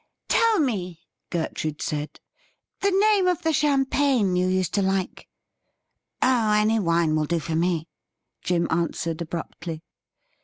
[0.29, 0.99] 'Tell me,'
[1.29, 2.19] Gertrude said,'
[2.81, 5.27] the name of the champagne you used to like.''
[6.23, 7.87] Oh, any wine will do for me,'
[8.41, 9.83] Jim answered abruptly.